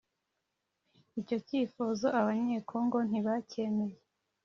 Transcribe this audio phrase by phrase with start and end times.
[1.19, 3.97] Icyo cyifuzo Abanyekongo ntibacyemeye